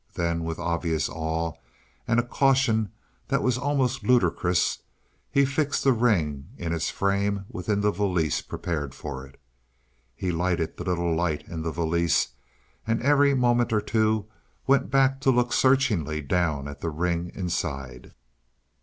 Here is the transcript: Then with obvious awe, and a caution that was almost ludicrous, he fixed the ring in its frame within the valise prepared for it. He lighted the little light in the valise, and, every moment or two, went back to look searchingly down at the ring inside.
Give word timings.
Then 0.15 0.43
with 0.43 0.57
obvious 0.57 1.09
awe, 1.09 1.53
and 2.07 2.19
a 2.19 2.23
caution 2.25 2.91
that 3.27 3.43
was 3.43 3.55
almost 3.55 4.01
ludicrous, 4.03 4.79
he 5.29 5.45
fixed 5.45 5.83
the 5.83 5.93
ring 5.93 6.47
in 6.57 6.73
its 6.73 6.89
frame 6.89 7.45
within 7.49 7.81
the 7.81 7.91
valise 7.91 8.41
prepared 8.41 8.95
for 8.95 9.27
it. 9.27 9.39
He 10.15 10.31
lighted 10.31 10.75
the 10.75 10.85
little 10.85 11.13
light 11.15 11.47
in 11.47 11.61
the 11.61 11.71
valise, 11.71 12.29
and, 12.87 12.99
every 13.03 13.35
moment 13.35 13.71
or 13.71 13.79
two, 13.79 14.25
went 14.65 14.89
back 14.89 15.21
to 15.21 15.29
look 15.29 15.53
searchingly 15.53 16.19
down 16.23 16.67
at 16.67 16.81
the 16.81 16.89
ring 16.89 17.31
inside. 17.35 18.15